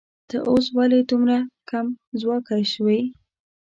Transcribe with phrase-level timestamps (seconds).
[0.29, 1.37] ته اوس ولې دومره
[1.69, 2.99] کمځواکی شوې